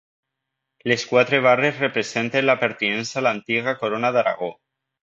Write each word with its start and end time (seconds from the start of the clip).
Les 0.91 1.03
quatre 1.09 1.41
barres 1.47 1.83
representen 1.83 2.49
la 2.53 2.59
pertinença 2.65 3.23
a 3.23 3.25
l'antiga 3.29 3.79
Corona 3.85 4.17
d'Aragó. 4.19 4.53